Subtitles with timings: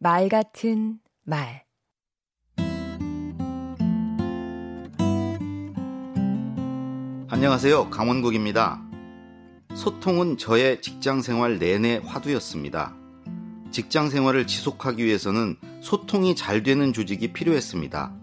[0.00, 1.64] 말 같은 말
[7.28, 7.90] 안녕하세요.
[7.90, 8.80] 강원국입니다.
[9.74, 12.94] 소통은 저의 직장 생활 내내 화두였습니다.
[13.72, 18.14] 직장 생활을 지속하기 위해서는 소통이 잘 되는 조직이 필요했습니다.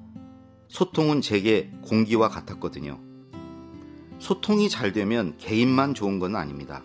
[0.70, 3.02] 소통은 제게 공기와 같았거든요.
[4.20, 6.82] 소통이 잘 되면 개인만 좋은 건 아닙니다.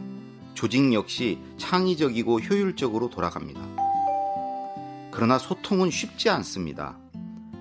[0.54, 3.79] 조직 역시 창의적이고 효율적으로 돌아갑니다.
[5.10, 6.96] 그러나 소통은 쉽지 않습니다.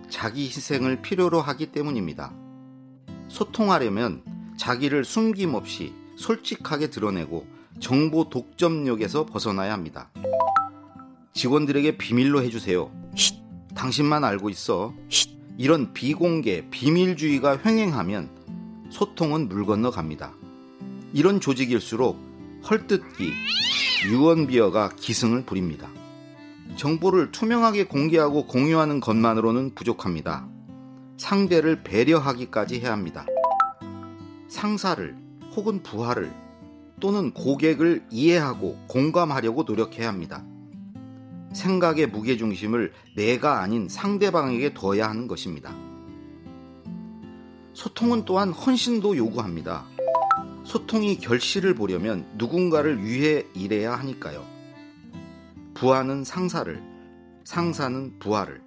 [0.09, 2.33] 자기 희생을 필요로 하기 때문입니다.
[3.27, 4.23] 소통하려면
[4.57, 7.47] 자기를 숨김없이 솔직하게 드러내고
[7.79, 10.11] 정보 독점력에서 벗어나야 합니다.
[11.33, 12.91] 직원들에게 비밀로 해주세요.
[13.15, 13.35] 쉿,
[13.75, 14.93] 당신만 알고 있어.
[15.09, 20.33] 쉿, 이런 비공개, 비밀주의가 횡행하면 소통은 물 건너 갑니다.
[21.13, 22.17] 이런 조직일수록
[22.69, 23.31] 헐뜯기,
[24.09, 25.89] 유언비어가 기승을 부립니다.
[26.75, 30.47] 정보를 투명하게 공개하고 공유하는 것만으로는 부족합니다.
[31.17, 33.25] 상대를 배려하기까지 해야 합니다.
[34.47, 35.15] 상사를
[35.55, 36.31] 혹은 부하를
[36.99, 40.43] 또는 고객을 이해하고 공감하려고 노력해야 합니다.
[41.53, 45.75] 생각의 무게중심을 내가 아닌 상대방에게 둬야 하는 것입니다.
[47.73, 49.85] 소통은 또한 헌신도 요구합니다.
[50.65, 54.58] 소통이 결실을 보려면 누군가를 위해 일해야 하니까요.
[55.79, 56.83] 부하는 상사를,
[57.45, 58.61] 상사는 부하를,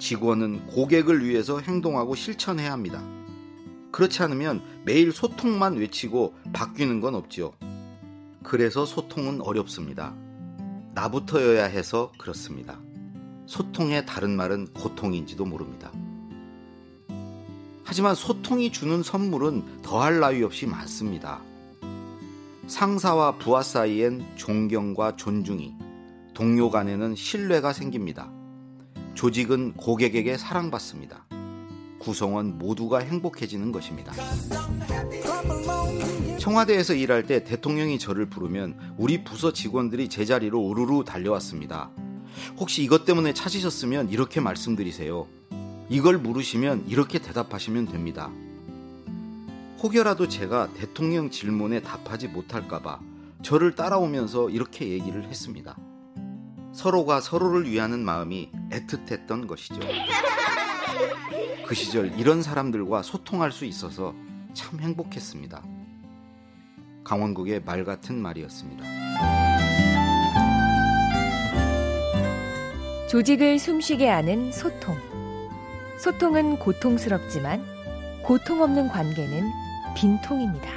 [0.00, 3.00] 직원은 고객을 위해서 행동하고 실천해야 합니다.
[3.92, 7.52] 그렇지 않으면 매일 소통만 외치고 바뀌는 건 없지요.
[8.42, 10.16] 그래서 소통은 어렵습니다.
[10.94, 12.80] 나부터여야 해서 그렇습니다.
[13.46, 15.92] 소통의 다른 말은 고통인지도 모릅니다.
[17.84, 21.40] 하지만 소통이 주는 선물은 더할 나위 없이 많습니다.
[22.66, 25.91] 상사와 부하 사이엔 존경과 존중이,
[26.34, 28.30] 동료 간에는 신뢰가 생깁니다.
[29.14, 31.26] 조직은 고객에게 사랑받습니다.
[31.98, 34.12] 구성원 모두가 행복해지는 것입니다.
[36.38, 41.90] 청와대에서 일할 때 대통령이 저를 부르면 우리 부서 직원들이 제자리로 우르르 달려왔습니다.
[42.56, 45.28] 혹시 이것 때문에 찾으셨으면 이렇게 말씀드리세요.
[45.88, 48.30] 이걸 물으시면 이렇게 대답하시면 됩니다.
[49.82, 53.00] 혹여라도 제가 대통령 질문에 답하지 못할까봐
[53.42, 55.76] 저를 따라오면서 이렇게 얘기를 했습니다.
[56.72, 59.80] 서로가 서로를 위하는 마음이 애틋했던 것이죠.
[61.66, 64.14] 그 시절 이런 사람들과 소통할 수 있어서
[64.54, 65.62] 참 행복했습니다.
[67.04, 68.84] 강원국의 말 같은 말이었습니다.
[73.08, 74.96] 조직을 숨쉬게 하는 소통.
[75.98, 77.62] 소통은 고통스럽지만
[78.22, 79.50] 고통 없는 관계는
[79.94, 80.68] 빈통입니다.